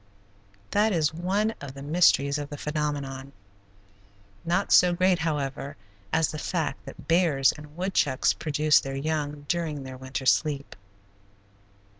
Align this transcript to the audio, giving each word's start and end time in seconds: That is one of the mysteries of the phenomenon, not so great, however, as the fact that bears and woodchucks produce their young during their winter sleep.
That 0.71 0.93
is 0.93 1.13
one 1.13 1.53
of 1.61 1.75
the 1.75 1.83
mysteries 1.83 2.39
of 2.39 2.49
the 2.49 2.57
phenomenon, 2.57 3.33
not 4.43 4.71
so 4.71 4.93
great, 4.93 5.19
however, 5.19 5.77
as 6.11 6.31
the 6.31 6.39
fact 6.39 6.85
that 6.87 7.07
bears 7.07 7.51
and 7.51 7.75
woodchucks 7.77 8.33
produce 8.33 8.79
their 8.79 8.95
young 8.97 9.45
during 9.47 9.83
their 9.83 9.97
winter 9.97 10.25
sleep. 10.25 10.75